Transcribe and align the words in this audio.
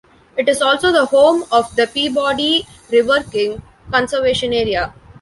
It 0.35 0.49
is 0.49 0.63
also 0.63 0.91
the 0.91 1.05
home 1.05 1.43
of 1.51 1.75
the 1.75 1.85
Peabody 1.85 2.65
River 2.91 3.19
King 3.21 3.61
Conservation 3.91 4.51
Area. 4.51 4.95